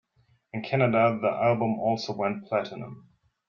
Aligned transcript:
In 0.51 0.63
Canada 0.63 1.19
the 1.21 1.27
album 1.29 1.77
also 1.79 2.13
went 2.17 2.45
Platinum. 2.45 3.07